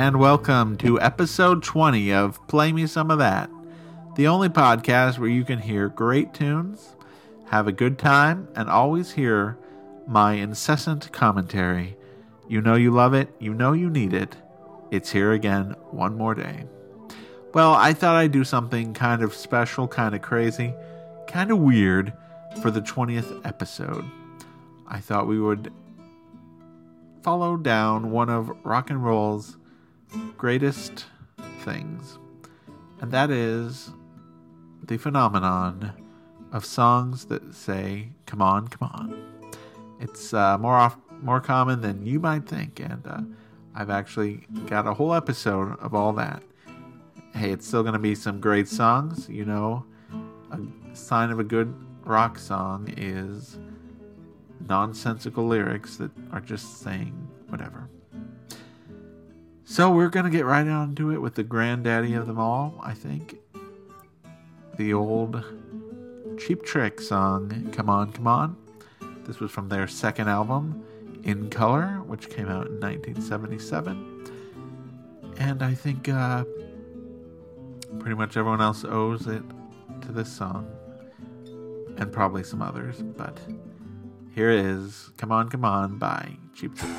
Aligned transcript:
and 0.00 0.18
welcome 0.18 0.78
to 0.78 0.98
episode 0.98 1.62
20 1.62 2.10
of 2.10 2.40
Play 2.48 2.72
Me 2.72 2.86
Some 2.86 3.10
of 3.10 3.18
That, 3.18 3.50
the 4.16 4.26
only 4.28 4.48
podcast 4.48 5.18
where 5.18 5.28
you 5.28 5.44
can 5.44 5.58
hear 5.58 5.90
great 5.90 6.32
tunes, 6.32 6.96
have 7.48 7.68
a 7.68 7.72
good 7.72 7.98
time, 7.98 8.48
and 8.56 8.70
always 8.70 9.10
hear 9.10 9.58
my 10.06 10.32
incessant 10.32 11.12
commentary. 11.12 11.98
You 12.48 12.62
know 12.62 12.76
you 12.76 12.90
love 12.92 13.12
it, 13.12 13.28
you 13.38 13.52
know 13.52 13.74
you 13.74 13.90
need 13.90 14.14
it. 14.14 14.36
It's 14.90 15.12
here 15.12 15.32
again 15.32 15.76
one 15.90 16.16
more 16.16 16.34
day. 16.34 16.64
Well, 17.52 17.74
I 17.74 17.92
thought 17.92 18.16
I'd 18.16 18.32
do 18.32 18.42
something 18.42 18.94
kind 18.94 19.22
of 19.22 19.34
special, 19.34 19.86
kind 19.86 20.14
of 20.14 20.22
crazy, 20.22 20.72
kind 21.26 21.50
of 21.50 21.58
weird 21.58 22.14
for 22.62 22.70
the 22.70 22.80
20th 22.80 23.44
episode. 23.44 24.06
I 24.88 25.00
thought 25.00 25.26
we 25.26 25.38
would 25.38 25.70
follow 27.22 27.58
down 27.58 28.10
one 28.10 28.30
of 28.30 28.50
rock 28.64 28.88
and 28.88 29.04
roll's 29.04 29.58
greatest 30.36 31.06
things, 31.60 32.18
and 33.00 33.10
that 33.12 33.30
is 33.30 33.90
the 34.82 34.96
phenomenon 34.96 35.92
of 36.52 36.64
songs 36.64 37.26
that 37.26 37.54
say, 37.54 38.08
Come 38.26 38.42
on, 38.42 38.68
come 38.68 38.88
on. 38.92 39.52
It's 40.00 40.32
uh, 40.32 40.58
more, 40.58 40.74
off, 40.74 40.96
more 41.20 41.40
common 41.40 41.80
than 41.80 42.06
you 42.06 42.18
might 42.18 42.48
think, 42.48 42.80
and 42.80 43.06
uh, 43.06 43.20
I've 43.74 43.90
actually 43.90 44.46
got 44.66 44.86
a 44.86 44.94
whole 44.94 45.14
episode 45.14 45.78
of 45.80 45.94
all 45.94 46.12
that. 46.14 46.42
Hey, 47.34 47.50
it's 47.50 47.66
still 47.66 47.82
going 47.82 47.92
to 47.92 48.00
be 48.00 48.14
some 48.14 48.40
great 48.40 48.66
songs. 48.66 49.28
You 49.28 49.44
know, 49.44 49.84
a 50.50 50.96
sign 50.96 51.30
of 51.30 51.38
a 51.38 51.44
good 51.44 51.72
rock 52.04 52.38
song 52.38 52.92
is 52.96 53.58
nonsensical 54.68 55.46
lyrics 55.46 55.96
that 55.96 56.10
are 56.32 56.40
just 56.40 56.80
saying 56.80 57.28
whatever. 57.48 57.88
So 59.70 59.88
we're 59.92 60.08
going 60.08 60.24
to 60.24 60.32
get 60.32 60.44
right 60.46 60.66
on 60.66 60.96
to 60.96 61.12
it 61.12 61.18
with 61.18 61.36
the 61.36 61.44
granddaddy 61.44 62.14
of 62.14 62.26
them 62.26 62.40
all, 62.40 62.80
I 62.82 62.92
think. 62.92 63.38
The 64.76 64.92
old 64.92 65.44
Cheap 66.40 66.64
Trick 66.64 67.00
song, 67.00 67.70
Come 67.70 67.88
On, 67.88 68.10
Come 68.10 68.26
On. 68.26 68.56
This 69.24 69.38
was 69.38 69.52
from 69.52 69.68
their 69.68 69.86
second 69.86 70.26
album, 70.26 70.82
In 71.22 71.48
Color, 71.50 72.02
which 72.04 72.30
came 72.30 72.48
out 72.48 72.66
in 72.66 72.80
1977. 72.80 74.32
And 75.38 75.62
I 75.62 75.74
think 75.74 76.08
uh, 76.08 76.42
pretty 78.00 78.16
much 78.16 78.36
everyone 78.36 78.60
else 78.60 78.84
owes 78.84 79.28
it 79.28 79.44
to 80.00 80.10
this 80.10 80.32
song. 80.32 80.68
And 81.96 82.12
probably 82.12 82.42
some 82.42 82.60
others, 82.60 83.02
but 83.02 83.38
here 84.34 84.50
is 84.50 85.10
Come 85.16 85.30
On, 85.30 85.48
Come 85.48 85.64
On 85.64 85.96
by 85.96 86.38
Cheap 86.56 86.74
Trick. 86.74 86.90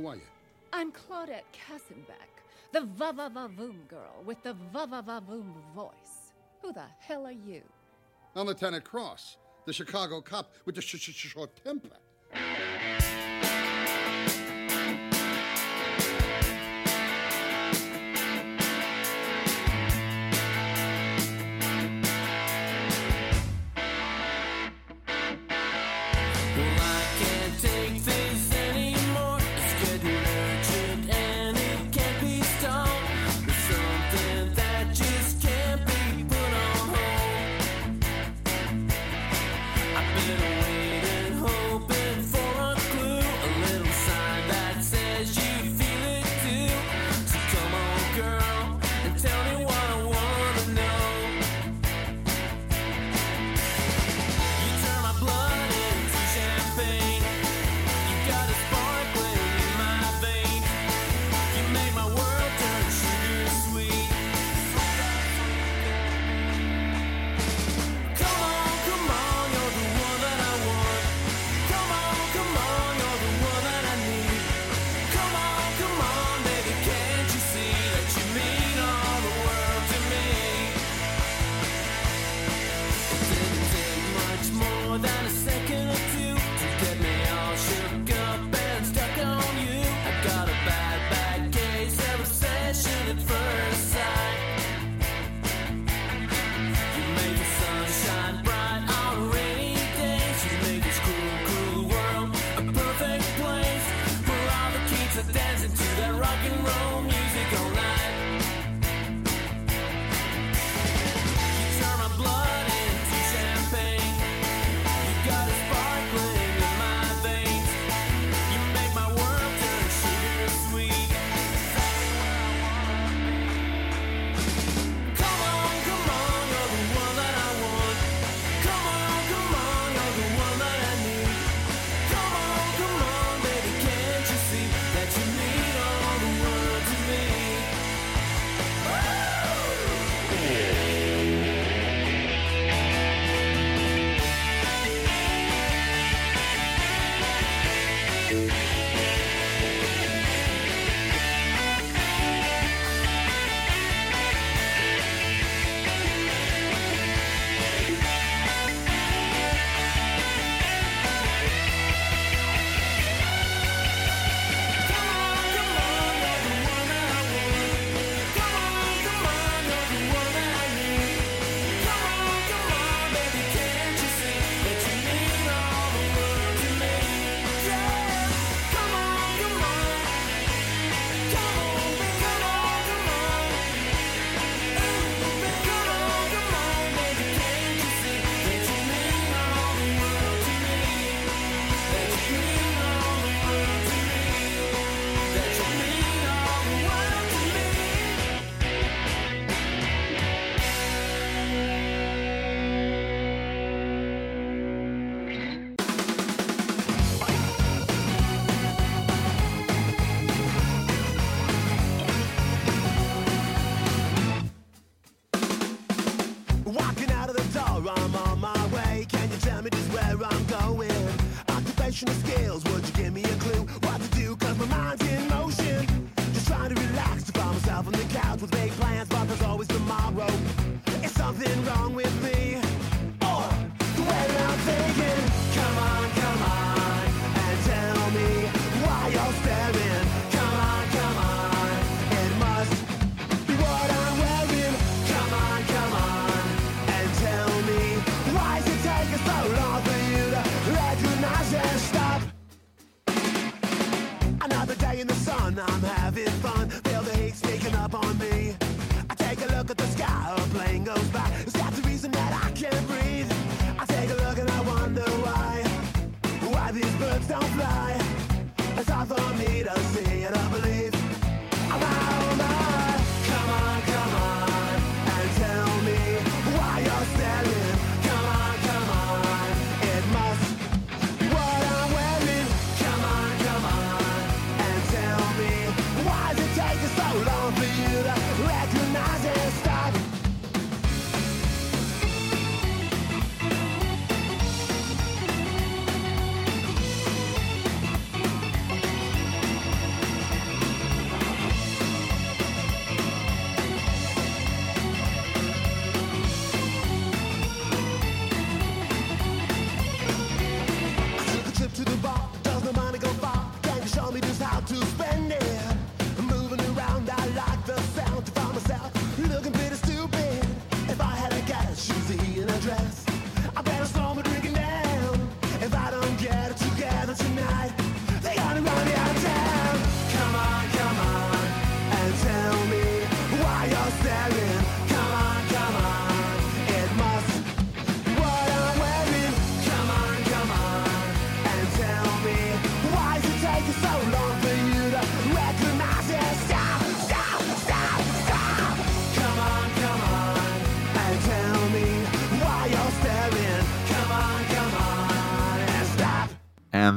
Who 0.00 0.06
are 0.06 0.16
you? 0.16 0.22
I'm 0.72 0.92
Claudette 0.92 1.42
Kassenbeck, 1.52 2.40
the 2.72 2.80
va-va-va-voom 2.80 3.86
girl 3.86 4.22
with 4.24 4.42
the 4.42 4.54
va-va-va-voom 4.72 5.52
voice. 5.74 6.32
Who 6.62 6.72
the 6.72 6.84
hell 7.00 7.26
are 7.26 7.32
you? 7.32 7.60
I'm 8.34 8.46
Lieutenant 8.46 8.82
Cross, 8.82 9.36
the 9.66 9.74
Chicago 9.74 10.22
cop 10.22 10.54
with 10.64 10.76
the 10.76 10.80
sh- 10.80 10.96
sh- 10.96 11.10
sh- 11.12 11.26
short 11.32 11.50
temper. 11.62 11.98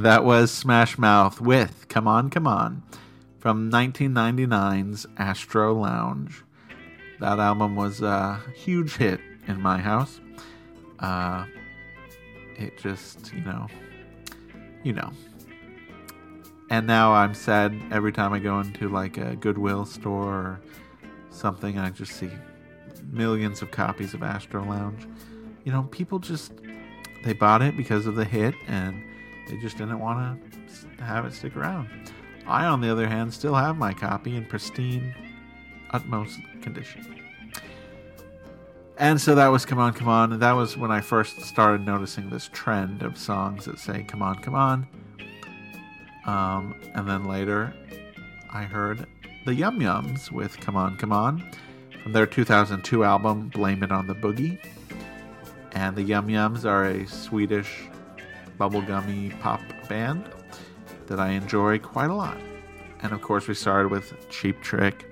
That 0.04 0.22
was 0.22 0.50
Smash 0.50 0.98
Mouth 0.98 1.40
with 1.40 1.86
Come 1.88 2.06
On, 2.06 2.28
Come 2.28 2.46
On 2.46 2.82
from 3.38 3.70
1999's 3.70 5.06
Astro 5.16 5.72
Lounge. 5.72 6.44
That 7.20 7.38
album 7.38 7.74
was 7.74 8.02
a 8.02 8.38
huge 8.54 8.96
hit 8.96 9.18
in 9.48 9.62
my 9.62 9.78
house. 9.78 10.20
Uh, 10.98 11.46
it 12.56 12.76
just, 12.76 13.32
you 13.32 13.40
know, 13.40 13.66
you 14.82 14.92
know. 14.92 15.10
And 16.68 16.86
now 16.86 17.14
I'm 17.14 17.32
sad 17.32 17.74
every 17.90 18.12
time 18.12 18.34
I 18.34 18.40
go 18.40 18.60
into 18.60 18.90
like 18.90 19.16
a 19.16 19.36
Goodwill 19.36 19.86
store 19.86 20.34
or 20.34 20.60
something, 21.30 21.78
I 21.78 21.88
just 21.88 22.12
see 22.12 22.30
millions 23.10 23.62
of 23.62 23.70
copies 23.70 24.12
of 24.12 24.22
Astro 24.22 24.66
Lounge. 24.66 25.06
You 25.64 25.72
know, 25.72 25.84
people 25.84 26.18
just 26.18 26.52
they 27.24 27.32
bought 27.32 27.62
it 27.62 27.74
because 27.74 28.04
of 28.04 28.16
the 28.16 28.26
hit 28.26 28.54
and 28.66 29.02
they 29.48 29.56
just 29.58 29.78
didn't 29.78 29.98
want 29.98 30.40
to 30.98 31.04
have 31.04 31.24
it 31.24 31.32
stick 31.32 31.56
around. 31.56 31.88
I, 32.46 32.66
on 32.66 32.80
the 32.80 32.90
other 32.90 33.08
hand, 33.08 33.32
still 33.32 33.54
have 33.54 33.76
my 33.76 33.92
copy 33.92 34.36
in 34.36 34.44
pristine, 34.44 35.14
utmost 35.90 36.38
condition. 36.60 37.22
And 38.96 39.20
so 39.20 39.34
that 39.34 39.48
was 39.48 39.64
Come 39.64 39.78
On, 39.78 39.92
Come 39.92 40.08
On. 40.08 40.38
That 40.38 40.52
was 40.52 40.76
when 40.76 40.90
I 40.90 41.00
first 41.00 41.40
started 41.40 41.84
noticing 41.84 42.30
this 42.30 42.48
trend 42.52 43.02
of 43.02 43.18
songs 43.18 43.64
that 43.64 43.78
say 43.78 44.04
Come 44.04 44.22
On, 44.22 44.36
Come 44.36 44.54
On. 44.54 44.86
Um, 46.26 46.80
and 46.94 47.08
then 47.08 47.24
later, 47.24 47.74
I 48.52 48.62
heard 48.62 49.06
the 49.46 49.54
Yum 49.54 49.80
Yums 49.80 50.30
with 50.30 50.58
Come 50.60 50.76
On, 50.76 50.96
Come 50.96 51.12
On 51.12 51.50
from 52.02 52.12
their 52.12 52.26
2002 52.26 53.02
album 53.02 53.48
Blame 53.48 53.82
It 53.82 53.90
on 53.90 54.06
the 54.06 54.14
Boogie. 54.14 54.58
And 55.72 55.96
the 55.96 56.02
Yum 56.02 56.28
Yums 56.28 56.64
are 56.64 56.84
a 56.84 57.06
Swedish 57.06 57.88
bubblegummy 58.58 59.38
pop 59.40 59.60
band 59.88 60.24
that 61.06 61.20
I 61.20 61.30
enjoy 61.30 61.78
quite 61.78 62.10
a 62.10 62.14
lot. 62.14 62.38
And 63.02 63.12
of 63.12 63.20
course, 63.20 63.46
we 63.46 63.54
started 63.54 63.90
with 63.90 64.28
Cheap 64.30 64.60
Trick. 64.62 65.10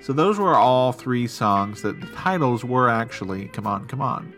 So 0.00 0.12
those 0.12 0.38
were 0.38 0.54
all 0.54 0.92
three 0.92 1.26
songs 1.26 1.82
that 1.82 2.00
the 2.00 2.06
titles 2.08 2.64
were 2.64 2.88
actually 2.88 3.48
Come 3.48 3.66
On, 3.66 3.86
Come 3.86 4.00
On. 4.00 4.32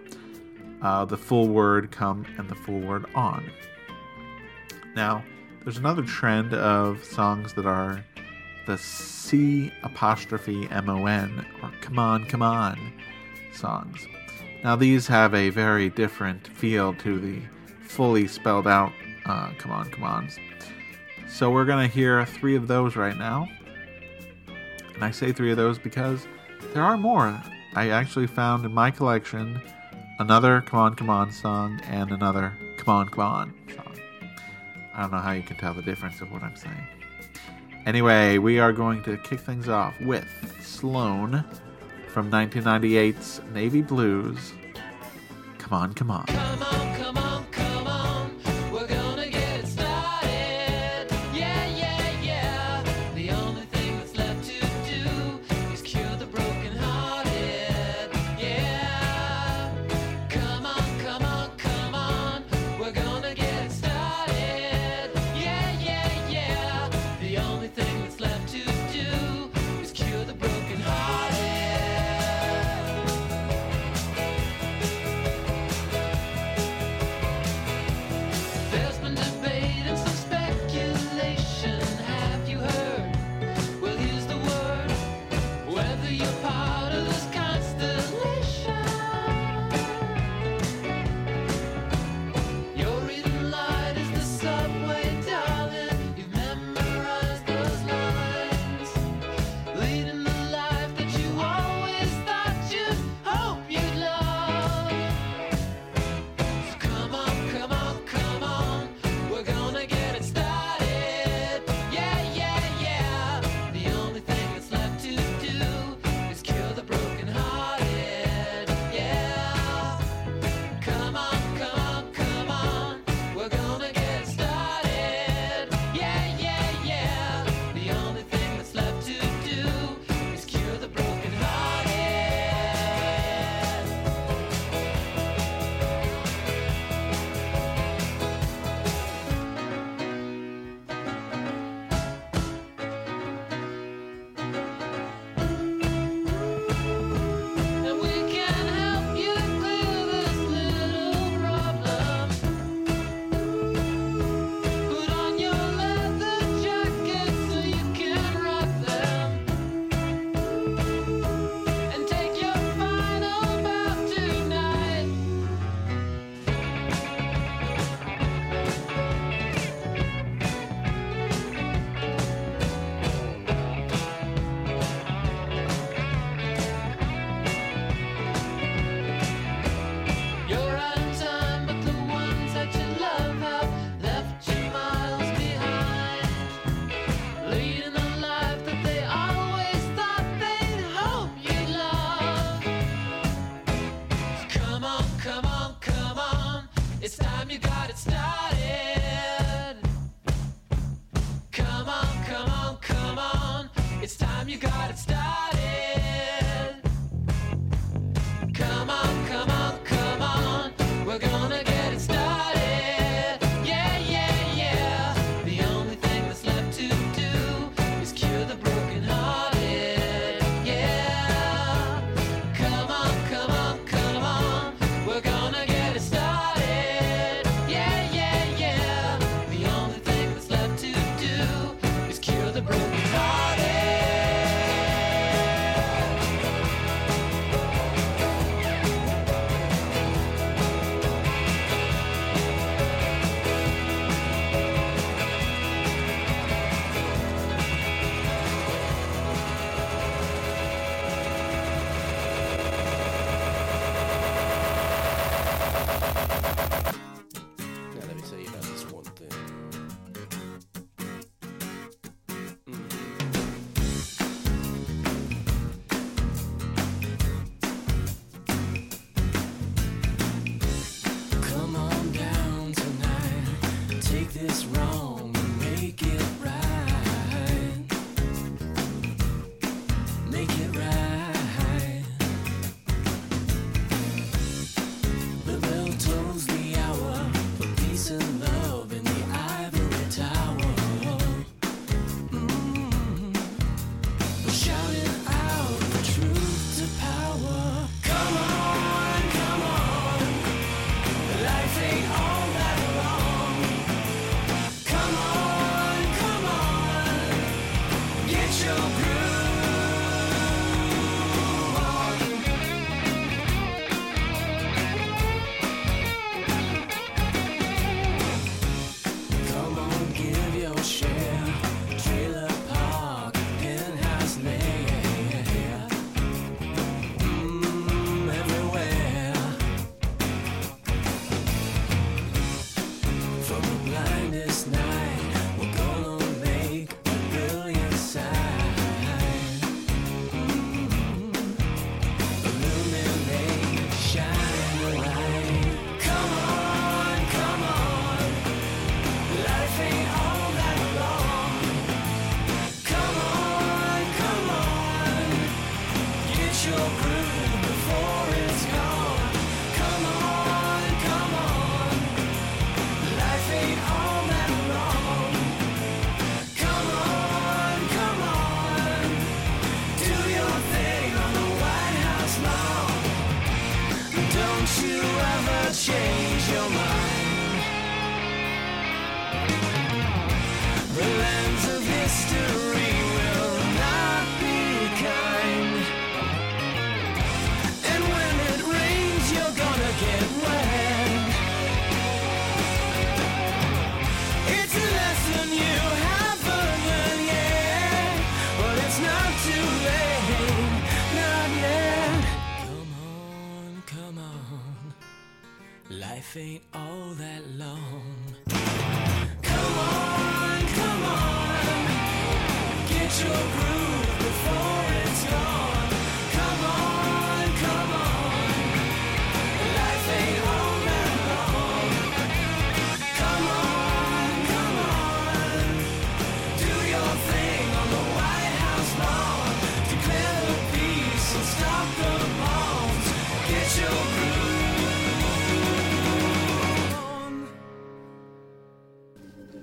Uh, 0.81 1.05
the 1.05 1.17
full 1.17 1.49
word 1.49 1.93
come 1.93 2.27
and 2.39 2.49
the 2.49 2.55
full 2.55 2.81
word 2.81 3.07
on. 3.15 3.49
Now, 4.97 5.23
there's 5.63 5.79
another 5.79 6.03
trend 6.03 6.55
of 6.55 7.05
songs 7.05 7.55
that 7.55 7.67
are 7.67 8.05
the 8.67 8.77
C 8.79 9.73
apostrophe 9.85 10.69
M 10.71 10.89
O 10.89 11.07
N 11.07 11.47
or 11.63 11.71
Come 11.81 11.99
On, 11.99 12.27
Come 12.27 12.43
On 12.43 12.93
songs. 13.53 14.07
Now, 14.65 14.77
these 14.77 15.07
have 15.07 15.35
a 15.35 15.51
very 15.51 15.91
different 15.91 16.49
feel 16.49 16.95
to 16.95 17.21
the 17.21 17.41
fully 17.93 18.27
spelled 18.27 18.67
out 18.67 18.93
uh, 19.27 19.51
Come 19.59 19.71
On, 19.71 19.91
Come 19.91 20.05
on. 20.05 20.29
So, 21.29 21.51
we're 21.51 21.65
going 21.65 21.89
to 21.89 21.95
hear 21.95 22.25
three 22.27 22.57
of 22.57 22.69
those 22.69 22.97
right 22.97 23.17
now. 23.17 23.49
And 24.95 25.05
I 25.05 25.11
say 25.11 25.33
three 25.33 25.51
of 25.51 25.57
those 25.57 25.79
because 25.79 26.27
there 26.75 26.83
are 26.83 26.97
more. 26.97 27.41
I 27.75 27.91
actually 27.91 28.27
found 28.27 28.65
in 28.65 28.73
my 28.73 28.91
collection 28.91 29.61
another 30.19 30.63
Come 30.63 30.81
On, 30.81 30.95
Come 30.95 31.11
On 31.11 31.31
song 31.31 31.81
and 31.85 32.11
another 32.11 32.53
Come 32.77 32.95
On, 32.95 33.09
Come 33.09 33.25
On 33.25 33.55
song. 33.75 33.97
I 34.95 35.03
don't 35.03 35.13
know 35.13 35.19
how 35.19 35.33
you 35.33 35.43
can 35.43 35.57
tell 35.57 35.73
the 35.75 35.83
difference 35.83 36.21
of 36.21 36.31
what 36.31 36.43
I'm 36.43 36.57
saying. 36.57 36.87
Anyway, 37.87 38.39
we 38.39 38.61
are 38.61 38.73
going 38.73 39.03
to 39.05 39.17
kick 39.19 39.41
things 39.41 39.69
off 39.69 39.99
with 40.01 40.29
Sloan 40.61 41.45
from 42.09 42.31
1998's 42.31 43.41
Navy 43.53 43.83
Blues. 43.83 44.53
Come 45.59 45.73
on, 45.73 45.95
come 45.95 46.11
on. 46.11 46.27
Come 46.27 46.63
on, 46.63 46.97
come 46.97 47.19
on, 47.19 47.22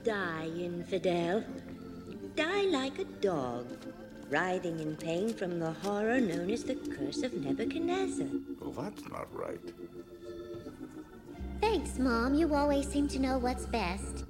die, 0.04 0.50
infidel. 0.58 1.44
Die 2.36 2.62
like 2.64 3.00
a 3.00 3.06
dog, 3.22 3.66
writhing 4.30 4.80
in 4.80 4.96
pain 4.96 5.34
from 5.34 5.60
the 5.60 5.72
horror 5.72 6.20
known 6.20 6.50
as 6.50 6.64
the 6.64 6.76
curse 6.76 7.24
of 7.24 7.34
Nebuchadnezzar. 7.34 8.28
Well, 8.60 8.72
that's 8.72 9.08
not 9.10 9.28
right. 9.36 9.60
Thanks, 11.62 12.00
Mom. 12.00 12.36
You 12.36 12.56
always 12.56 12.88
seem 12.88 13.08
to 13.10 13.20
know 13.20 13.38
what's 13.38 13.66
best. 13.66 14.26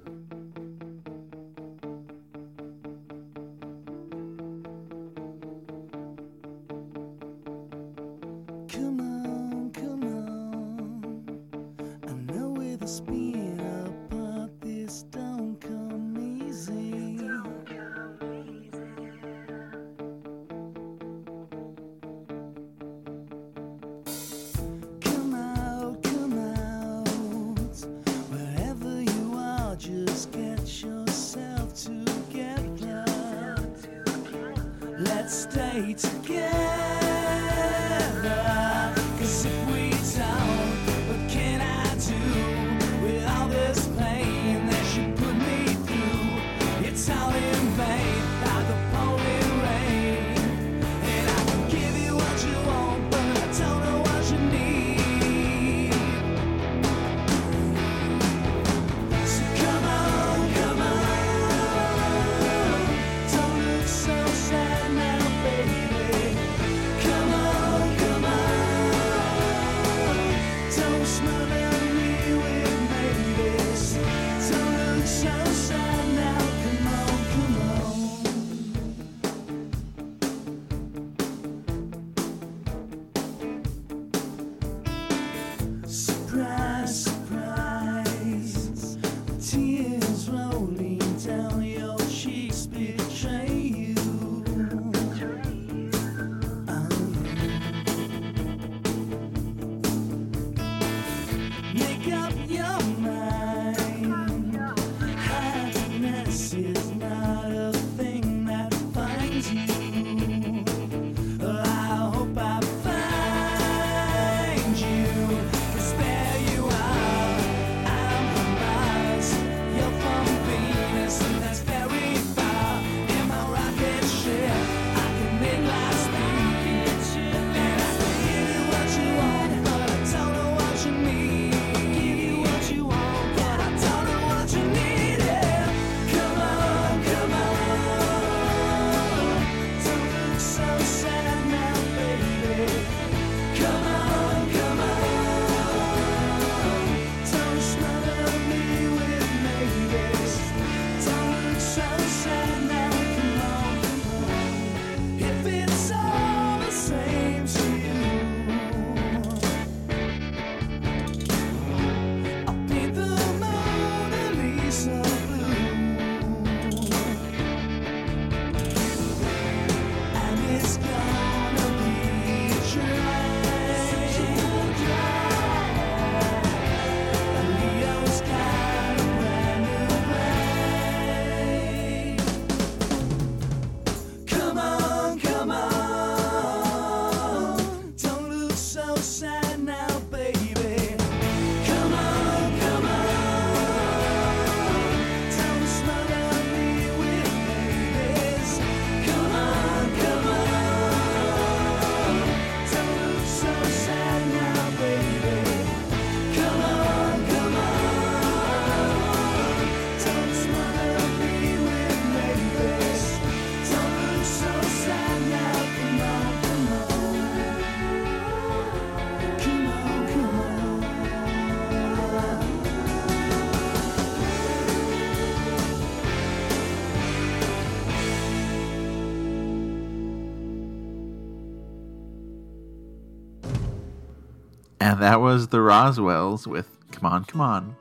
And 234.90 235.00
that 235.02 235.20
was 235.20 235.46
the 235.46 235.58
Roswells 235.58 236.48
with 236.48 236.66
Come 236.90 237.12
On, 237.12 237.24
Come 237.24 237.40
On 237.40 237.76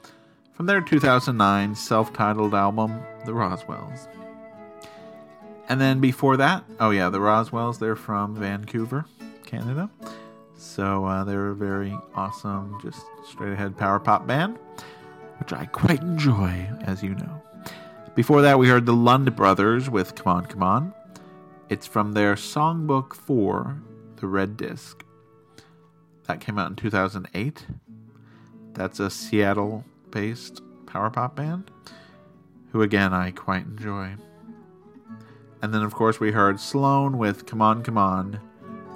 from 0.54 0.67
their 0.67 0.80
2009 0.80 1.74
self 1.74 2.13
titled 2.13 2.54
album, 2.54 3.02
The 3.26 3.32
Roswells. 3.32 4.08
And 5.67 5.82
then 5.82 6.00
before 6.02 6.38
that, 6.38 6.63
oh 6.80 6.91
yeah, 6.91 7.10
the 7.10 7.19
Roswells, 7.19 7.80
they're 7.80 7.95
from 7.95 8.36
Vancouver, 8.36 9.06
Canada. 9.43 9.89
So 10.56 11.04
uh, 11.06 11.24
they're 11.24 11.48
a 11.48 11.56
very 11.56 11.98
awesome, 12.13 12.78
just 12.80 13.04
straight 13.28 13.54
ahead 13.54 13.76
power 13.76 14.00
pop 14.00 14.28
band, 14.28 14.60
which 15.39 15.52
I 15.52 15.65
quite 15.65 16.02
enjoy, 16.02 16.69
as 16.82 17.02
you 17.02 17.15
know. 17.15 17.41
Before 18.13 18.43
that, 18.43 18.60
we 18.60 18.67
heard 18.67 18.86
the 18.86 18.93
Lund 18.93 19.36
Brothers 19.36 19.89
with 19.89 20.13
Come 20.13 20.32
On, 20.32 20.45
Come 20.45 20.62
On. 20.62 20.93
It's 21.69 21.88
from 21.88 22.12
their 22.12 22.36
Songbook 22.36 23.15
4, 23.15 23.82
The 24.17 24.28
Red 24.28 24.58
Disc. 24.58 24.99
That 26.30 26.42
came 26.42 26.60
out 26.60 26.70
in 26.70 26.76
2008. 26.76 27.65
That's 28.74 29.00
a 29.00 29.10
Seattle 29.10 29.84
based 30.12 30.62
power 30.86 31.10
pop 31.10 31.36
band, 31.36 31.72
who 32.72 32.84
again 32.84 33.15
I 33.15 33.32
quite 33.32 33.63
enjoy. 33.65 34.13
And 35.63 35.74
then, 35.74 35.82
of 35.82 35.96
course, 35.96 36.20
we 36.20 36.32
heard 36.32 36.60
Sloan 36.60 37.18
with 37.18 37.48
Come 37.48 37.63
On, 37.63 37.82
Come 37.82 37.98
On 37.98 38.39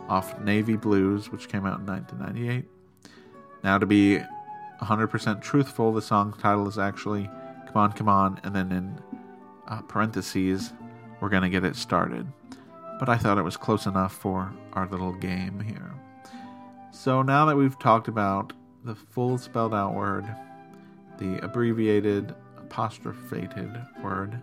off 0.07 0.39
Navy 0.41 0.75
Blues, 0.75 1.31
which 1.31 1.49
came 1.49 1.65
out 1.65 1.79
in 1.79 1.87
1998. 1.87 2.65
Now, 3.63 3.79
to 3.79 3.87
be 3.87 4.19
100% 4.83 5.41
truthful, 5.41 5.91
the 5.91 6.03
song 6.03 6.35
title 6.39 6.67
is 6.67 6.77
actually 6.77 7.27
Come 7.65 7.77
On, 7.77 7.91
Come 7.93 8.09
On, 8.09 8.39
and 8.43 8.55
then 8.55 8.71
in 8.71 9.01
uh, 9.67 9.81
parentheses, 9.81 10.71
we're 11.19 11.29
going 11.29 11.41
to 11.41 11.49
get 11.49 11.63
it 11.63 11.77
started. 11.77 12.27
But 12.99 13.09
I 13.09 13.17
thought 13.17 13.39
it 13.39 13.43
was 13.43 13.57
close 13.57 13.87
enough 13.87 14.13
for 14.13 14.53
our 14.73 14.87
little 14.87 15.13
game 15.13 15.59
here. 15.59 15.93
So 16.93 17.23
now 17.23 17.45
that 17.45 17.57
we've 17.57 17.77
talked 17.79 18.07
about 18.07 18.53
the 18.85 18.93
full 18.93 19.39
spelled 19.39 19.73
out 19.73 19.95
word, 19.95 20.25
the 21.17 21.43
abbreviated 21.43 22.35
apostrophated 22.59 24.03
word, 24.03 24.39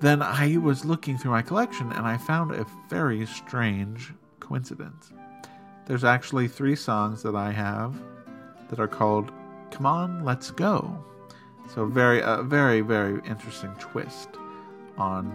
then 0.00 0.22
I 0.22 0.56
was 0.56 0.86
looking 0.86 1.18
through 1.18 1.32
my 1.32 1.42
collection 1.42 1.92
and 1.92 2.06
I 2.06 2.16
found 2.16 2.52
a 2.52 2.66
very 2.88 3.26
strange 3.26 4.14
coincidence. 4.40 5.12
There's 5.84 6.02
actually 6.02 6.48
three 6.48 6.76
songs 6.76 7.22
that 7.24 7.36
I 7.36 7.52
have 7.52 7.94
that 8.70 8.80
are 8.80 8.88
called 8.88 9.30
Come 9.70 9.84
On, 9.84 10.24
Let's 10.24 10.50
Go. 10.50 11.04
So 11.74 11.84
very 11.84 12.20
a 12.20 12.42
very 12.42 12.80
very 12.80 13.20
interesting 13.28 13.74
twist 13.78 14.30
on 14.96 15.30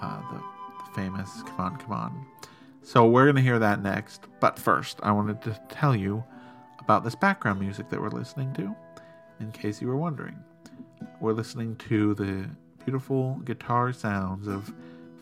uh, 0.00 0.22
the, 0.30 0.38
the 0.38 0.94
famous 0.94 1.42
Come 1.42 1.60
On, 1.60 1.76
Come 1.78 1.92
On. 1.92 2.26
So 2.82 3.06
we're 3.06 3.24
going 3.24 3.36
to 3.36 3.42
hear 3.42 3.58
that 3.58 3.82
next. 3.82 4.26
But 4.40 4.58
first, 4.58 4.98
I 5.02 5.12
wanted 5.12 5.42
to 5.42 5.60
tell 5.68 5.94
you 5.94 6.24
about 6.80 7.04
this 7.04 7.14
background 7.14 7.60
music 7.60 7.88
that 7.90 8.00
we're 8.00 8.08
listening 8.08 8.52
to, 8.54 8.74
in 9.38 9.52
case 9.52 9.80
you 9.80 9.88
were 9.88 9.96
wondering. 9.96 10.38
We're 11.20 11.32
listening 11.32 11.76
to 11.88 12.14
the 12.14 12.48
beautiful 12.84 13.34
guitar 13.44 13.92
sounds 13.92 14.48
of 14.48 14.72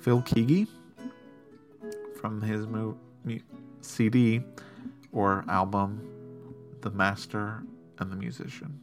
Phil 0.00 0.22
Keaggy 0.22 0.68
from 2.20 2.40
his 2.40 2.66
mo- 2.66 2.96
mu- 3.24 3.40
CD 3.80 4.40
or 5.12 5.44
album, 5.48 6.00
The 6.80 6.90
Master 6.90 7.62
and 7.98 8.10
the 8.10 8.16
Musician, 8.16 8.80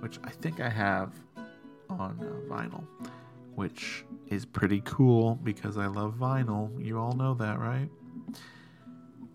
which 0.00 0.18
I 0.24 0.30
think 0.30 0.60
I 0.60 0.68
have 0.68 1.12
on 1.90 2.18
uh, 2.20 2.52
vinyl, 2.54 2.84
which 3.54 4.04
is 4.30 4.44
pretty 4.44 4.82
cool 4.84 5.36
because 5.36 5.76
I 5.76 5.86
love 5.86 6.14
vinyl. 6.18 6.84
You 6.84 6.98
all 6.98 7.12
know 7.12 7.34
that, 7.34 7.58
right? 7.58 7.88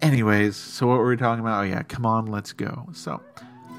Anyways, 0.01 0.56
so 0.56 0.88
what 0.88 0.97
were 0.97 1.08
we 1.08 1.17
talking 1.17 1.39
about? 1.39 1.62
Oh, 1.62 1.63
yeah, 1.63 1.84
come 1.84 2.06
on, 2.06 2.25
let's 2.25 2.51
go. 2.51 2.88
So, 2.93 3.21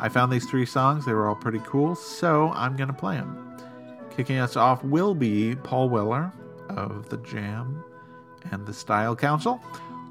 I 0.00 0.08
found 0.08 0.32
these 0.32 0.46
three 0.46 0.66
songs. 0.66 1.04
They 1.04 1.12
were 1.12 1.28
all 1.28 1.36
pretty 1.36 1.60
cool, 1.66 1.94
so 1.94 2.50
I'm 2.54 2.76
going 2.76 2.88
to 2.88 2.94
play 2.94 3.16
them. 3.16 3.56
Kicking 4.16 4.38
us 4.38 4.56
off 4.56 4.82
will 4.84 5.14
be 5.14 5.54
Paul 5.56 5.88
Weller 5.88 6.32
of 6.68 7.08
The 7.10 7.18
Jam 7.18 7.84
and 8.50 8.66
the 8.66 8.72
Style 8.72 9.14
Council 9.14 9.60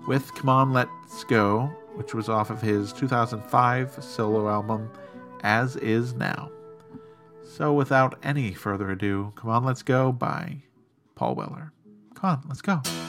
with 0.07 0.33
Come 0.35 0.49
On, 0.49 0.73
Let's 0.73 1.23
Go, 1.23 1.71
which 1.95 2.13
was 2.13 2.29
off 2.29 2.49
of 2.49 2.61
his 2.61 2.93
2005 2.93 4.03
solo 4.03 4.49
album, 4.49 4.89
As 5.41 5.75
Is 5.77 6.13
Now. 6.13 6.51
So, 7.43 7.73
without 7.73 8.19
any 8.23 8.53
further 8.53 8.91
ado, 8.91 9.31
Come 9.35 9.49
On, 9.49 9.63
Let's 9.63 9.83
Go 9.83 10.11
by 10.11 10.63
Paul 11.23 11.35
Weller. 11.35 11.71
Come 12.15 12.29
on, 12.31 12.43
let's 12.49 12.61
go. 12.61 13.02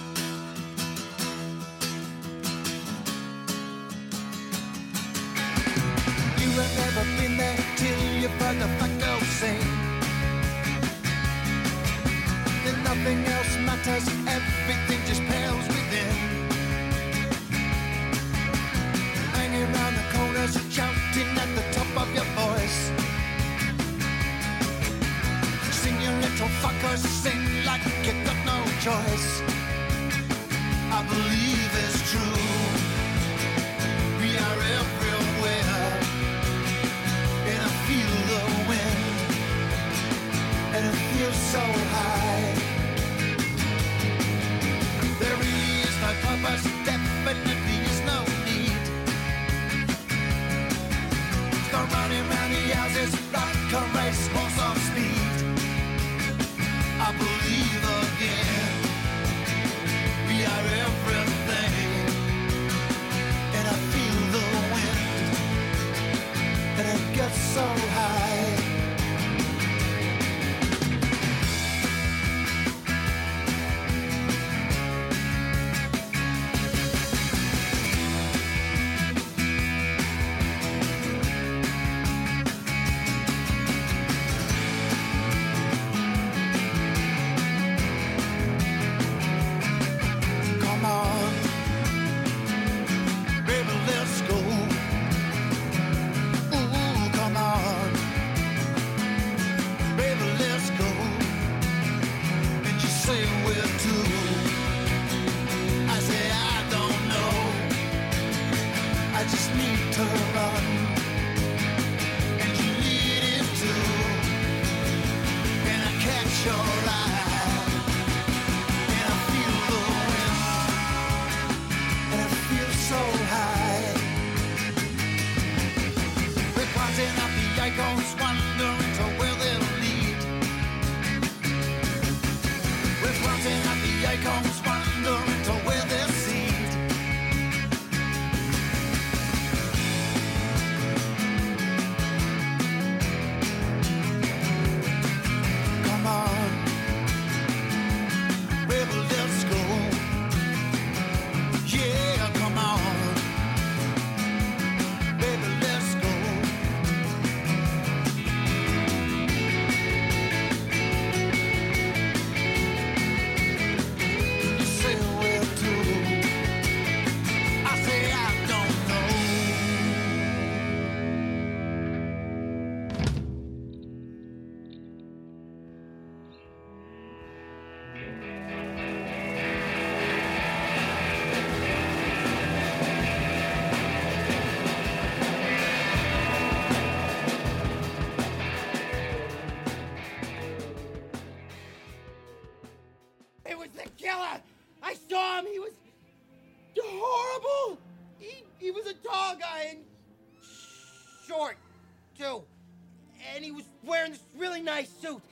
Nice 204.75 204.91
suit, 205.01 205.23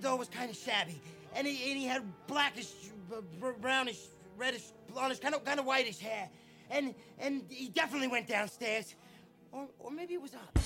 though 0.00 0.14
it 0.14 0.18
was 0.18 0.28
kind 0.28 0.50
of 0.50 0.56
shabby. 0.56 1.00
And 1.34 1.46
he, 1.46 1.70
and 1.70 1.78
he 1.78 1.86
had 1.86 2.02
blackish, 2.26 2.70
uh, 3.12 3.20
b- 3.40 3.58
brownish, 3.60 4.00
reddish, 4.36 4.64
blondish, 4.92 5.20
kind 5.20 5.34
of 5.34 5.44
kind 5.44 5.60
of 5.60 5.66
whitish 5.66 5.98
hair. 5.98 6.28
And 6.70 6.94
and 7.18 7.42
he 7.48 7.68
definitely 7.68 8.08
went 8.08 8.28
downstairs, 8.28 8.94
or 9.52 9.68
or 9.78 9.90
maybe 9.90 10.14
it 10.14 10.22
was 10.22 10.34
up. 10.34 10.58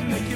To 0.00 0.06
make 0.08 0.29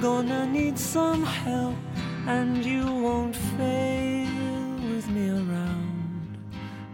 gonna 0.00 0.46
need 0.46 0.78
some 0.78 1.22
help, 1.24 1.76
and 2.26 2.64
you 2.64 2.84
won't 2.84 3.36
fail 3.56 4.28
with 4.90 5.08
me 5.10 5.30
around. 5.30 6.38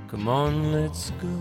Come 0.08 0.26
on, 0.28 0.72
let's 0.72 1.10
go. 1.26 1.36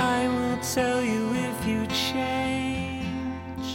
I 0.00 0.28
will 0.28 0.58
tell 0.74 1.00
you 1.02 1.22
if 1.48 1.66
you 1.66 1.86
change. 2.10 3.68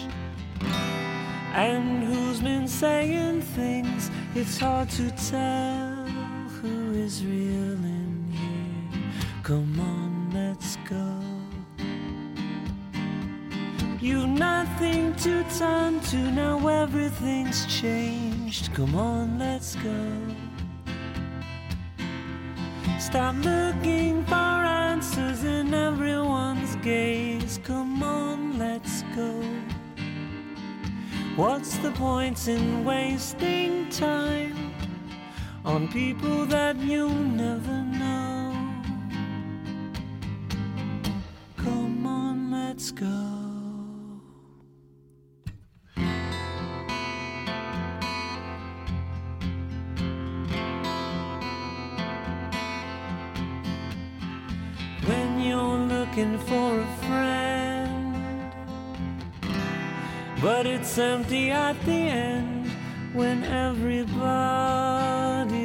And 1.53 2.03
who's 2.03 2.39
been 2.41 2.67
saying 2.67 3.41
things? 3.57 4.09
It's 4.35 4.57
hard 4.57 4.89
to 4.99 5.11
tell 5.11 6.07
who 6.57 6.93
is 6.93 7.23
real 7.23 7.77
in 7.97 8.11
here. 8.31 9.01
Come 9.43 9.79
on, 9.79 10.02
to 15.23 15.41
turn 15.57 16.01
to 16.01 16.17
now, 16.17 16.67
everything's 16.67 17.65
changed. 17.67 18.73
Come 18.73 18.93
on, 18.93 19.39
let's 19.39 19.77
go. 19.77 20.11
Stop 22.99 23.35
looking 23.37 24.25
for 24.25 24.33
answers 24.33 25.45
in 25.45 25.73
everyone's 25.73 26.75
gaze. 26.77 27.57
Come 27.63 28.03
on, 28.03 28.59
let's 28.59 29.03
go. 29.15 29.41
What's 31.37 31.77
the 31.77 31.91
point 31.91 32.49
in 32.49 32.83
wasting 32.83 33.87
time 33.91 34.73
on 35.63 35.87
people 35.87 36.45
that 36.47 36.75
you'll 36.75 37.23
never 37.43 37.82
it's 60.93 60.99
empty 60.99 61.49
at 61.49 61.75
the 61.85 61.91
end 61.91 62.69
when 63.13 63.43
everybody 63.45 64.91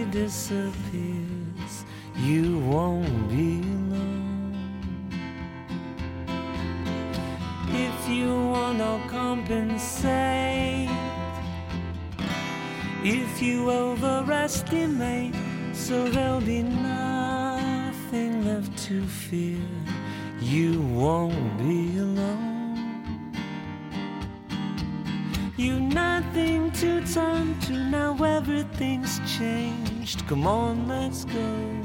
disappears. 0.07 1.85
You 2.17 2.59
won't 2.61 3.29
be 3.29 3.61
alone. 3.61 4.57
If 7.69 8.09
you 8.09 8.35
wanna 8.55 9.03
compensate, 9.09 10.89
if 13.05 13.43
you 13.43 13.71
overestimate, 13.71 15.35
so 15.75 16.09
there'll 16.09 16.41
be 16.41 16.63
nothing 16.63 18.47
left 18.47 18.79
to 18.87 19.03
fear. 19.03 19.61
You 20.41 20.81
won't 20.81 21.59
be 21.59 21.99
alone. 21.99 22.48
You 25.59 25.81
nothing 25.81 26.71
to 26.71 27.05
turn 27.13 27.59
to 27.63 27.73
now, 27.73 28.17
everything's 28.23 29.19
changed. 29.37 30.25
Come 30.29 30.47
on, 30.47 30.87
let's 30.87 31.25
go. 31.25 31.83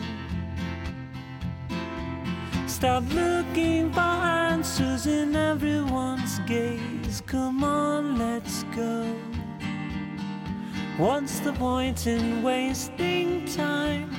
Stop 2.67 3.03
looking 3.12 3.91
for 3.91 3.99
answers 3.99 5.07
in 5.07 5.36
everyone's 5.36 6.38
gaze. 6.45 7.23
Come 7.25 7.63
on, 7.63 8.19
let's 8.19 8.62
go. 8.75 9.12
What's 10.97 11.39
the 11.39 11.53
point 11.53 12.05
in 12.05 12.43
wasting 12.43 13.45
time 13.47 14.15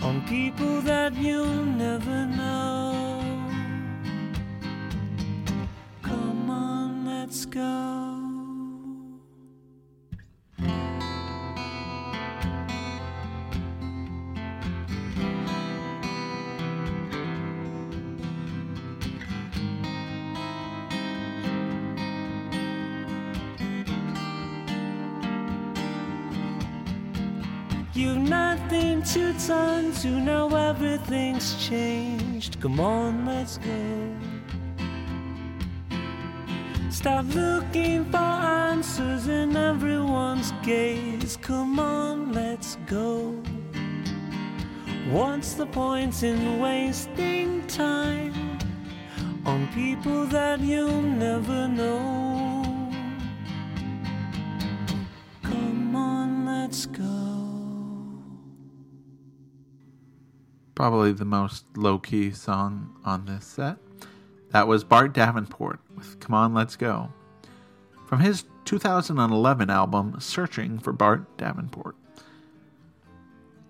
on 0.00 0.26
people 0.26 0.80
that 0.80 1.14
you'll 1.14 1.66
never 1.66 2.24
know? 2.24 2.97
Turn 29.48 29.90
to 29.92 30.08
now, 30.08 30.46
everything's 30.54 31.56
changed. 31.66 32.60
Come 32.60 32.78
on, 32.78 33.24
let's 33.24 33.56
go. 33.56 34.14
Stop 36.90 37.24
looking 37.34 38.04
for 38.10 38.18
answers 38.18 39.26
in 39.26 39.56
everyone's 39.56 40.52
gaze. 40.62 41.38
Come 41.40 41.78
on, 41.78 42.32
let's 42.34 42.76
go. 42.86 43.42
What's 45.10 45.54
the 45.54 45.64
point 45.64 46.22
in 46.22 46.60
wasting 46.60 47.66
time 47.68 48.58
on 49.46 49.66
people 49.68 50.26
that 50.26 50.60
you'll 50.60 51.00
never 51.00 51.66
know? 51.68 52.27
Probably 60.78 61.10
the 61.10 61.24
most 61.24 61.64
low 61.76 61.98
key 61.98 62.30
song 62.30 62.94
on 63.04 63.26
this 63.26 63.44
set. 63.44 63.78
That 64.50 64.68
was 64.68 64.84
Bart 64.84 65.12
Davenport 65.12 65.80
with 65.96 66.20
Come 66.20 66.34
On, 66.34 66.54
Let's 66.54 66.76
Go. 66.76 67.12
From 68.06 68.20
his 68.20 68.44
2011 68.64 69.70
album, 69.70 70.14
Searching 70.20 70.78
for 70.78 70.92
Bart 70.92 71.36
Davenport. 71.36 71.96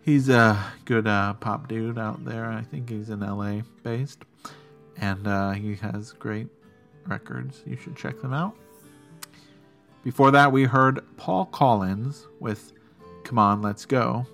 He's 0.03 0.29
a 0.29 0.63
good 0.85 1.07
uh, 1.07 1.33
pop 1.33 1.67
dude 1.67 1.97
out 1.97 2.27
there. 2.27 2.45
I 2.45 2.61
think 2.61 2.91
he's 2.91 3.09
in 3.09 3.21
LA 3.21 3.63
based. 3.83 4.27
And 4.99 5.27
uh, 5.27 5.53
he 5.53 5.77
has 5.77 6.13
great 6.13 6.49
records. 7.07 7.63
You 7.65 7.79
should 7.79 7.97
check 7.97 8.21
them 8.21 8.35
out. 8.35 8.55
Before 10.05 10.31
that, 10.31 10.53
we 10.53 10.65
heard 10.65 11.03
Paul 11.17 11.47
Collins 11.47 12.27
with 12.39 12.75
Come 13.25 13.39
On, 13.39 13.63
Let's 13.63 13.87
Go 13.87 14.27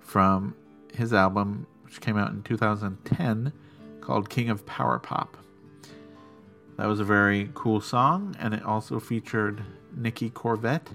from 0.00 0.54
his 0.94 1.14
album, 1.14 1.66
which 1.92 2.00
came 2.00 2.16
out 2.16 2.30
in 2.30 2.42
2010, 2.42 3.52
called 4.00 4.30
King 4.30 4.48
of 4.48 4.64
Power 4.64 4.98
Pop. 4.98 5.36
That 6.78 6.86
was 6.86 7.00
a 7.00 7.04
very 7.04 7.50
cool 7.52 7.82
song, 7.82 8.34
and 8.38 8.54
it 8.54 8.62
also 8.64 8.98
featured 8.98 9.62
Nikki 9.94 10.30
Corvette 10.30 10.88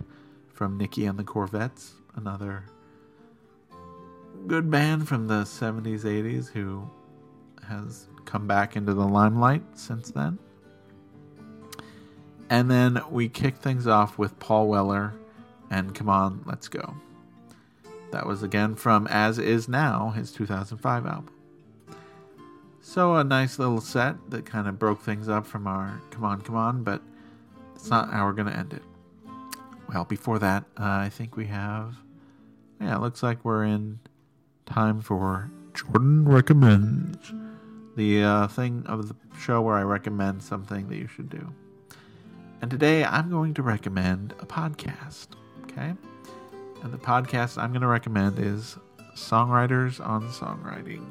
from 0.51 0.75
Nikki 0.75 1.05
and 1.05 1.19
the 1.19 1.23
Corvettes, 1.23 1.93
another 2.15 2.63
good 4.47 4.71
band 4.71 5.07
from 5.07 5.27
the 5.27 5.43
70s, 5.43 6.01
80s 6.01 6.49
who 6.49 6.89
has 7.67 8.07
come 8.25 8.47
back 8.47 8.75
into 8.75 8.95
the 8.95 9.05
limelight 9.05 9.61
since 9.75 10.09
then. 10.09 10.39
And 12.49 12.71
then 12.71 13.03
we 13.11 13.29
kick 13.29 13.57
things 13.57 13.85
off 13.85 14.17
with 14.17 14.39
Paul 14.39 14.67
Weller 14.67 15.13
and 15.69 15.93
Come 15.93 16.09
On, 16.09 16.41
Let's 16.47 16.67
Go. 16.67 16.95
That 18.11 18.25
was 18.25 18.43
again 18.43 18.75
from 18.75 19.07
As 19.07 19.37
Is 19.37 19.67
Now, 19.67 20.11
his 20.11 20.31
2005 20.31 21.05
album. 21.05 21.33
So 22.81 23.15
a 23.15 23.23
nice 23.23 23.59
little 23.59 23.81
set 23.81 24.15
that 24.29 24.45
kind 24.45 24.67
of 24.67 24.79
broke 24.79 25.01
things 25.01 25.27
up 25.27 25.45
from 25.45 25.67
our 25.67 26.01
Come 26.09 26.23
On, 26.23 26.41
Come 26.41 26.55
On, 26.55 26.83
but 26.83 27.01
it's 27.75 27.89
not 27.89 28.11
how 28.11 28.25
we're 28.25 28.33
going 28.33 28.47
to 28.47 28.57
end 28.57 28.73
it. 28.73 28.81
Well, 29.93 30.05
before 30.05 30.39
that, 30.39 30.63
uh, 30.79 30.83
I 30.85 31.09
think 31.09 31.35
we 31.35 31.47
have. 31.47 31.95
Yeah, 32.79 32.95
it 32.95 33.01
looks 33.01 33.21
like 33.23 33.43
we're 33.43 33.65
in 33.65 33.99
time 34.65 35.01
for 35.01 35.49
Jordan 35.73 36.27
Recommends. 36.27 37.33
The 37.95 38.23
uh, 38.23 38.47
thing 38.47 38.83
of 38.85 39.07
the 39.07 39.15
show 39.37 39.61
where 39.61 39.75
I 39.75 39.83
recommend 39.83 40.41
something 40.41 40.87
that 40.87 40.97
you 40.97 41.07
should 41.07 41.29
do. 41.29 41.53
And 42.61 42.71
today 42.71 43.03
I'm 43.03 43.29
going 43.29 43.53
to 43.55 43.61
recommend 43.61 44.33
a 44.39 44.45
podcast. 44.45 45.27
Okay? 45.63 45.93
And 46.83 46.93
the 46.93 46.97
podcast 46.97 47.57
I'm 47.57 47.71
going 47.71 47.81
to 47.81 47.87
recommend 47.87 48.39
is 48.39 48.77
Songwriters 49.15 50.05
on 50.05 50.27
Songwriting. 50.29 51.03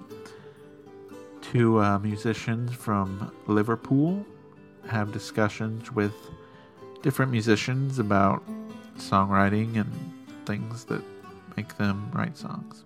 Two 1.42 1.80
uh, 1.80 1.98
musicians 1.98 2.72
from 2.74 3.32
Liverpool 3.46 4.24
have 4.88 5.12
discussions 5.12 5.92
with 5.92 6.14
different 7.02 7.32
musicians 7.32 7.98
about 7.98 8.42
songwriting 8.98 9.76
and 9.76 9.92
things 10.46 10.84
that 10.84 11.02
make 11.56 11.76
them 11.76 12.10
write 12.14 12.36
songs. 12.36 12.84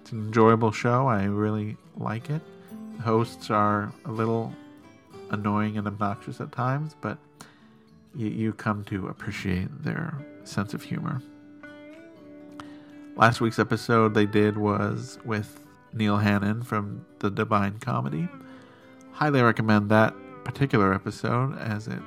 It's 0.00 0.12
an 0.12 0.26
enjoyable 0.26 0.72
show. 0.72 1.06
I 1.06 1.24
really 1.24 1.76
like 1.96 2.30
it. 2.30 2.40
The 2.96 3.02
hosts 3.02 3.50
are 3.50 3.92
a 4.04 4.10
little 4.10 4.52
annoying 5.30 5.76
and 5.78 5.86
obnoxious 5.86 6.40
at 6.40 6.52
times, 6.52 6.96
but 7.00 7.18
you, 8.14 8.28
you 8.28 8.52
come 8.52 8.84
to 8.84 9.08
appreciate 9.08 9.68
their 9.82 10.14
sense 10.44 10.72
of 10.74 10.82
humor. 10.82 11.20
Last 13.16 13.40
week's 13.40 13.58
episode 13.58 14.12
they 14.12 14.26
did 14.26 14.58
was 14.58 15.18
with 15.24 15.64
Neil 15.94 16.18
Hannon 16.18 16.62
from 16.62 17.06
the 17.20 17.30
Divine 17.30 17.78
Comedy. 17.78 18.28
Highly 19.12 19.40
recommend 19.40 19.88
that 19.88 20.14
particular 20.44 20.92
episode 20.92 21.56
as 21.56 21.88
it 21.88 22.02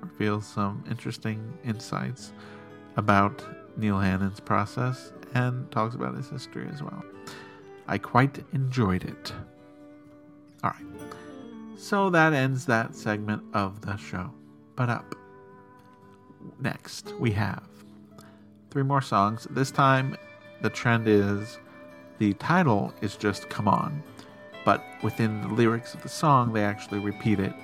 reveals 0.00 0.44
some 0.44 0.82
interesting 0.90 1.56
insights 1.64 2.32
about 2.96 3.44
Neil 3.76 4.00
Hannon's 4.00 4.40
process 4.40 5.12
and 5.34 5.70
talks 5.70 5.94
about 5.94 6.16
his 6.16 6.28
history 6.28 6.68
as 6.74 6.82
well. 6.82 7.04
I 7.86 7.98
quite 7.98 8.44
enjoyed 8.52 9.04
it. 9.04 9.32
All 10.64 10.70
right. 10.70 11.10
So 11.76 12.10
that 12.10 12.32
ends 12.32 12.66
that 12.66 12.96
segment 12.96 13.44
of 13.54 13.82
the 13.82 13.96
show. 13.96 14.32
But 14.74 14.88
up 14.88 15.14
next, 16.58 17.14
we 17.20 17.30
have 17.30 17.62
three 18.72 18.82
more 18.82 19.00
songs. 19.00 19.46
This 19.48 19.70
time, 19.70 20.16
the 20.62 20.70
trend 20.70 21.08
is 21.08 21.58
the 22.18 22.34
title 22.34 22.92
is 23.00 23.16
just 23.16 23.48
Come 23.48 23.68
On, 23.68 24.02
but 24.64 24.84
within 25.02 25.40
the 25.40 25.48
lyrics 25.48 25.94
of 25.94 26.02
the 26.02 26.08
song, 26.08 26.52
they 26.52 26.62
actually 26.64 26.98
repeat 26.98 27.40
it. 27.40 27.54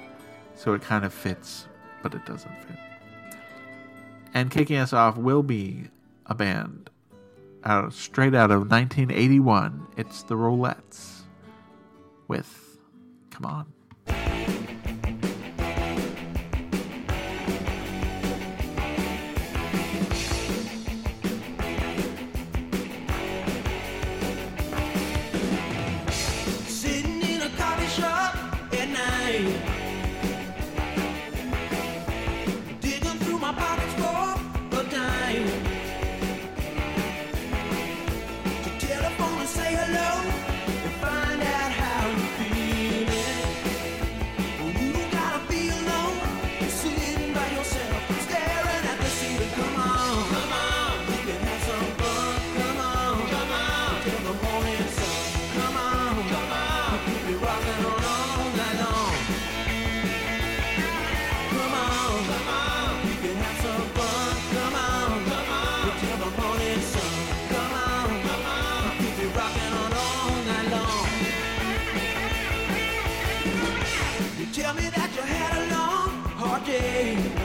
So 0.54 0.72
it 0.72 0.82
kind 0.82 1.04
of 1.04 1.12
fits, 1.12 1.66
but 2.02 2.14
it 2.14 2.24
doesn't 2.24 2.54
fit. 2.62 2.78
And 4.32 4.50
kicking 4.50 4.76
us 4.76 4.92
off 4.92 5.16
will 5.16 5.42
be 5.42 5.88
a 6.26 6.34
band 6.34 6.90
out 7.64 7.92
straight 7.92 8.34
out 8.34 8.50
of 8.50 8.70
1981. 8.70 9.88
It's 9.96 10.22
the 10.22 10.34
Roulettes 10.34 11.20
with 12.28 12.78
Come 13.30 13.44
On. 13.44 13.75
Hard 76.78 77.35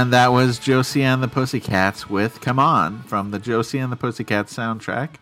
And 0.00 0.14
that 0.14 0.32
was 0.32 0.58
Josie 0.58 1.02
and 1.02 1.22
the 1.22 1.28
Pussycats 1.28 2.08
with 2.08 2.40
Come 2.40 2.58
On 2.58 3.02
from 3.02 3.32
the 3.32 3.38
Josie 3.38 3.76
and 3.76 3.92
the 3.92 3.96
Pussycats 3.96 4.56
soundtrack. 4.56 5.16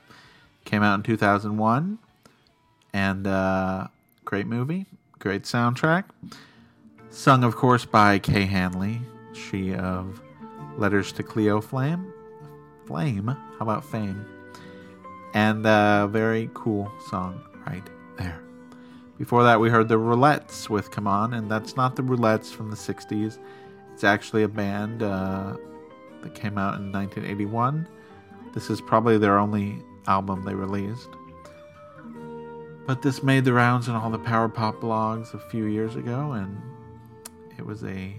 Came 0.65 0.85
out 0.85 0.95
in 0.95 1.03
2001. 1.03 1.99
And 2.93 3.27
uh, 3.27 3.89
great 4.25 4.47
movie, 4.47 4.87
great 5.19 5.43
soundtrack. 5.43 6.05
Sung, 7.11 7.43
of 7.43 7.57
course, 7.57 7.85
by 7.85 8.21
Kay 8.21 8.45
Hanley, 8.45 9.01
she 9.33 9.75
of 9.75 10.21
Letters 10.77 11.11
to 11.15 11.25
Cleo 11.25 11.61
Flame. 11.61 12.13
Flame? 12.87 13.27
How 13.27 13.59
about 13.59 13.85
Fame? 13.85 14.25
And 15.35 15.67
a 15.67 16.09
very 16.09 16.51
cool 16.55 16.89
song 17.11 17.43
right 17.67 17.83
there. 18.17 18.41
Before 19.19 19.43
that, 19.43 19.59
we 19.59 19.71
heard 19.71 19.89
the 19.89 19.99
Roulettes 19.99 20.71
with 20.71 20.93
Come 20.93 21.09
On, 21.09 21.35
and 21.35 21.51
that's 21.51 21.75
not 21.75 21.97
the 21.97 22.03
Roulettes 22.03 22.53
from 22.53 22.71
the 22.71 22.77
60s. 22.77 23.39
It's 23.99 24.05
actually 24.05 24.45
a 24.45 24.49
band 24.49 25.03
uh, 25.03 25.57
that 26.23 26.33
came 26.33 26.57
out 26.57 26.79
in 26.79 26.93
1981. 26.93 27.89
This 28.55 28.71
is 28.71 28.81
probably 28.81 29.19
their 29.19 29.41
only 29.41 29.83
album 30.07 30.45
they 30.45 30.55
released. 30.55 31.09
But 32.87 33.03
this 33.03 33.25
made 33.25 33.45
the 33.45 33.53
rounds 33.53 33.89
in 33.89 33.97
all 33.97 34.09
the 34.09 34.21
power 34.21 34.49
pop 34.49 34.77
blogs 34.77 35.35
a 35.35 35.41
few 35.51 35.65
years 35.65 35.97
ago, 35.97 36.31
and 36.31 36.63
it 37.59 37.67
was 37.67 37.83
a 37.83 38.15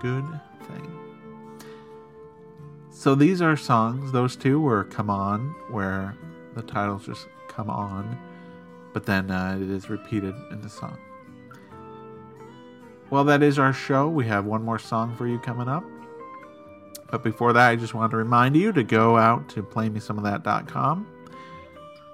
good 0.00 0.26
thing. 0.68 0.98
So 2.90 3.14
these 3.14 3.40
are 3.40 3.56
songs. 3.56 4.12
Those 4.12 4.36
two 4.36 4.60
were 4.60 4.84
Come 4.84 5.08
On, 5.08 5.54
where 5.70 6.14
the 6.54 6.60
titles 6.60 7.06
just 7.06 7.26
come 7.48 7.70
on, 7.70 8.18
but 8.92 9.06
then 9.06 9.30
uh, 9.30 9.56
it 9.58 9.70
is 9.70 9.88
repeated 9.88 10.34
in 10.50 10.60
the 10.60 10.68
song. 10.68 10.98
Well, 13.12 13.24
that 13.24 13.42
is 13.42 13.58
our 13.58 13.74
show. 13.74 14.08
We 14.08 14.24
have 14.28 14.46
one 14.46 14.64
more 14.64 14.78
song 14.78 15.14
for 15.16 15.26
you 15.26 15.38
coming 15.38 15.68
up. 15.68 15.84
But 17.10 17.22
before 17.22 17.52
that, 17.52 17.68
I 17.68 17.76
just 17.76 17.92
want 17.92 18.10
to 18.12 18.16
remind 18.16 18.56
you 18.56 18.72
to 18.72 18.82
go 18.82 19.18
out 19.18 19.50
to 19.50 19.62
playmesomeofthat.com. 19.62 21.06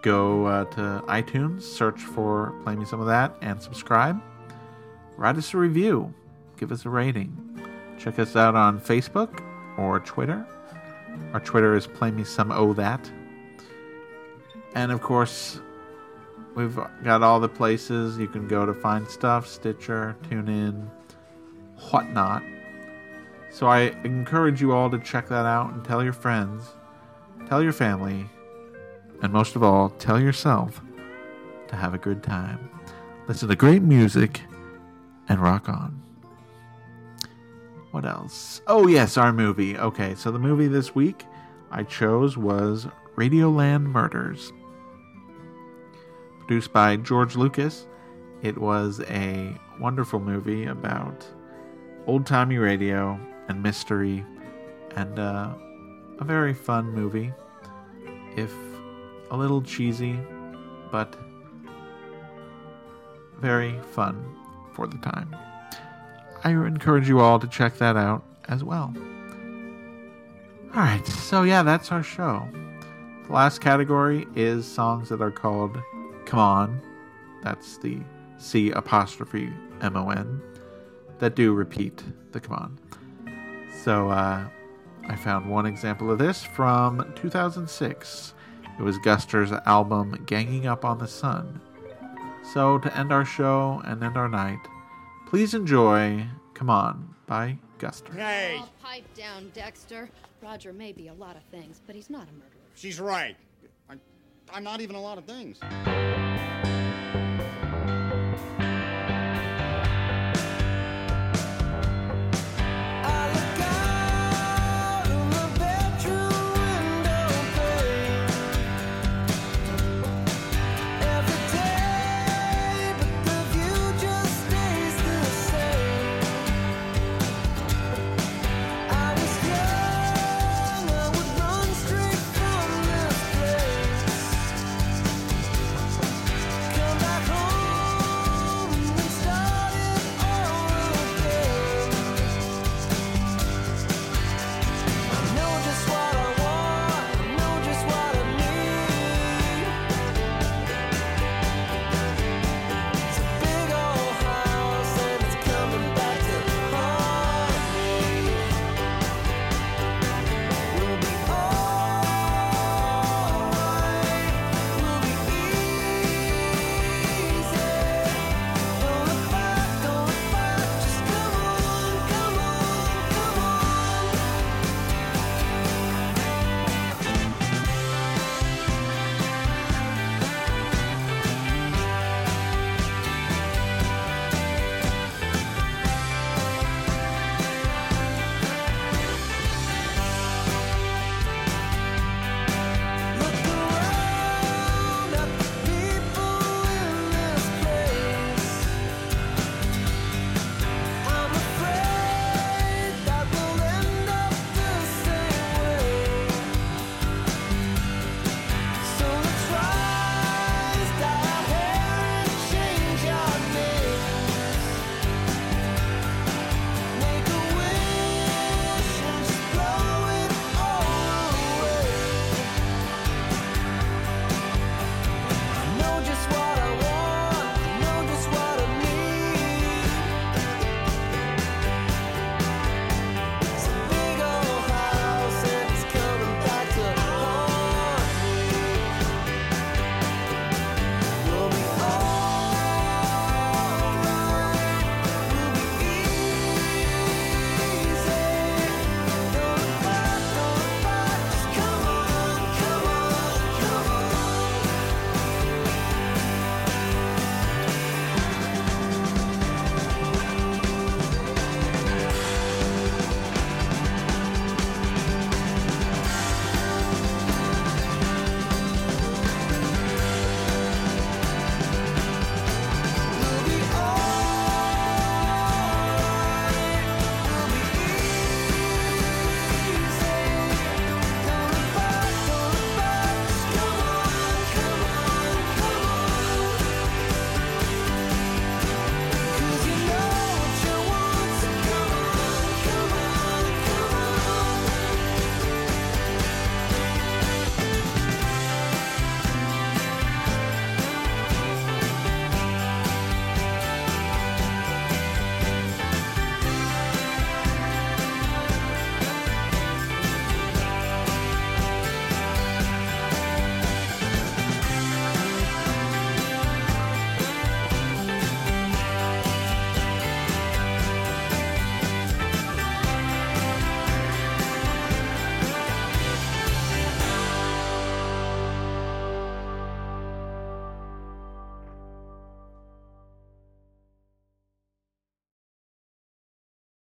Go 0.02 0.46
uh, 0.46 0.64
to 0.64 1.04
iTunes, 1.06 1.62
search 1.62 2.00
for 2.00 2.52
Play 2.64 2.74
Me 2.74 2.84
Some 2.84 2.98
of 3.00 3.06
That, 3.06 3.36
and 3.42 3.62
subscribe. 3.62 4.20
Write 5.16 5.36
us 5.36 5.54
a 5.54 5.58
review. 5.58 6.12
Give 6.56 6.72
us 6.72 6.84
a 6.84 6.90
rating. 6.90 7.62
Check 7.96 8.18
us 8.18 8.34
out 8.34 8.56
on 8.56 8.80
Facebook 8.80 9.40
or 9.78 10.00
Twitter. 10.00 10.44
Our 11.32 11.38
Twitter 11.38 11.76
is 11.76 11.86
Play 11.86 12.10
Me 12.10 12.24
Some 12.24 12.50
O 12.50 12.72
That. 12.72 13.08
And 14.74 14.90
of 14.90 15.00
course, 15.00 15.60
we've 16.58 16.78
got 17.04 17.22
all 17.22 17.38
the 17.38 17.48
places 17.48 18.18
you 18.18 18.26
can 18.26 18.48
go 18.48 18.66
to 18.66 18.74
find 18.74 19.08
stuff 19.08 19.46
Stitcher, 19.46 20.16
TuneIn, 20.24 20.90
whatnot. 21.90 22.42
So 23.50 23.68
I 23.68 23.94
encourage 24.04 24.60
you 24.60 24.72
all 24.72 24.90
to 24.90 24.98
check 24.98 25.28
that 25.28 25.46
out 25.46 25.72
and 25.72 25.84
tell 25.84 26.02
your 26.02 26.12
friends, 26.12 26.64
tell 27.48 27.62
your 27.62 27.72
family, 27.72 28.26
and 29.22 29.32
most 29.32 29.56
of 29.56 29.62
all, 29.62 29.90
tell 29.90 30.20
yourself 30.20 30.80
to 31.68 31.76
have 31.76 31.94
a 31.94 31.98
good 31.98 32.22
time. 32.22 32.68
Listen 33.28 33.48
to 33.48 33.56
great 33.56 33.82
music 33.82 34.40
and 35.28 35.40
rock 35.40 35.68
on. 35.68 36.02
What 37.92 38.04
else? 38.04 38.60
Oh, 38.66 38.86
yes, 38.86 39.16
our 39.16 39.32
movie. 39.32 39.78
Okay, 39.78 40.14
so 40.14 40.30
the 40.30 40.38
movie 40.38 40.66
this 40.66 40.94
week 40.94 41.24
I 41.70 41.84
chose 41.84 42.36
was 42.36 42.88
Radioland 43.16 43.84
Murders. 43.84 44.52
Produced 46.48 46.72
by 46.72 46.96
George 46.96 47.36
Lucas. 47.36 47.86
It 48.40 48.56
was 48.56 49.02
a 49.02 49.54
wonderful 49.78 50.18
movie 50.18 50.64
about 50.64 51.26
old 52.06 52.24
timey 52.24 52.56
radio 52.56 53.20
and 53.48 53.62
mystery, 53.62 54.24
and 54.96 55.18
uh, 55.18 55.52
a 56.18 56.24
very 56.24 56.54
fun 56.54 56.90
movie. 56.90 57.34
If 58.34 58.50
a 59.30 59.36
little 59.36 59.60
cheesy, 59.60 60.18
but 60.90 61.14
very 63.36 63.78
fun 63.92 64.34
for 64.72 64.86
the 64.86 64.96
time. 64.96 65.36
I 66.44 66.52
encourage 66.52 67.10
you 67.10 67.20
all 67.20 67.38
to 67.40 67.46
check 67.46 67.76
that 67.76 67.98
out 67.98 68.24
as 68.48 68.64
well. 68.64 68.94
Alright, 70.74 71.06
so 71.06 71.42
yeah, 71.42 71.62
that's 71.62 71.92
our 71.92 72.02
show. 72.02 72.48
The 73.26 73.34
last 73.34 73.60
category 73.60 74.26
is 74.34 74.66
songs 74.66 75.10
that 75.10 75.20
are 75.20 75.30
called 75.30 75.76
Come 76.28 76.40
On. 76.40 76.80
That's 77.42 77.78
the 77.78 78.00
C 78.36 78.70
apostrophe 78.70 79.50
M 79.80 79.96
O 79.96 80.10
N. 80.10 80.42
That 81.20 81.34
do 81.34 81.54
repeat 81.54 82.02
the 82.32 82.40
Come 82.40 82.56
On. 82.56 82.78
So 83.82 84.10
uh, 84.10 84.46
I 85.08 85.16
found 85.16 85.50
one 85.50 85.64
example 85.66 86.10
of 86.10 86.18
this 86.18 86.42
from 86.44 87.12
2006. 87.16 88.34
It 88.78 88.82
was 88.82 88.98
Guster's 88.98 89.52
album 89.66 90.22
Ganging 90.26 90.66
Up 90.66 90.84
on 90.84 90.98
the 90.98 91.08
Sun. 91.08 91.60
So 92.52 92.78
to 92.78 92.96
end 92.96 93.10
our 93.12 93.24
show 93.24 93.80
and 93.84 94.02
end 94.04 94.16
our 94.16 94.28
night, 94.28 94.60
please 95.28 95.54
enjoy 95.54 96.26
Come 96.54 96.68
On 96.70 97.14
by 97.26 97.58
Guster. 97.78 98.14
Hey, 98.14 98.58
Oh, 98.60 98.68
pipe 98.82 99.04
down, 99.14 99.50
Dexter. 99.54 100.10
Roger 100.42 100.72
may 100.72 100.92
be 100.92 101.08
a 101.08 101.14
lot 101.14 101.36
of 101.36 101.42
things, 101.44 101.80
but 101.86 101.96
he's 101.96 102.10
not 102.10 102.28
a 102.28 102.32
murderer. 102.32 102.50
she's 102.74 103.00
right. 103.00 103.36
I'm 104.52 104.64
not 104.64 104.80
even 104.80 104.96
a 104.96 105.00
lot 105.00 105.18
of 105.18 105.24
things. 105.24 105.58